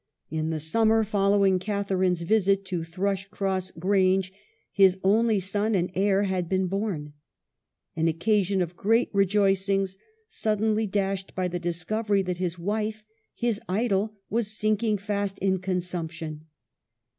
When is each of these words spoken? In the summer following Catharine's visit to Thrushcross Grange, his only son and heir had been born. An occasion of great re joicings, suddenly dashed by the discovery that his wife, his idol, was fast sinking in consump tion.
In 0.31 0.49
the 0.49 0.57
summer 0.59 1.03
following 1.03 1.59
Catharine's 1.59 2.23
visit 2.23 2.65
to 2.65 2.81
Thrushcross 2.83 3.69
Grange, 3.77 4.33
his 4.71 4.97
only 5.03 5.39
son 5.39 5.75
and 5.75 5.91
heir 5.93 6.23
had 6.23 6.49
been 6.49 6.65
born. 6.65 7.13
An 7.95 8.07
occasion 8.07 8.63
of 8.63 8.75
great 8.75 9.11
re 9.13 9.27
joicings, 9.27 9.97
suddenly 10.27 10.87
dashed 10.87 11.35
by 11.35 11.47
the 11.47 11.59
discovery 11.59 12.23
that 12.23 12.39
his 12.39 12.57
wife, 12.57 13.03
his 13.35 13.61
idol, 13.69 14.15
was 14.27 14.47
fast 14.47 14.57
sinking 14.57 14.97
in 15.39 15.59
consump 15.59 16.09
tion. 16.09 16.47